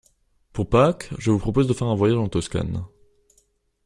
Pour 0.51 0.67
Pâques, 0.67 1.11
je 1.19 1.29
vous 1.29 1.37
propose 1.37 1.67
de 1.67 1.75
faire 1.75 1.85
un 1.87 1.93
voyage 1.93 2.17
en 2.17 2.27
Toscane. 2.27 2.87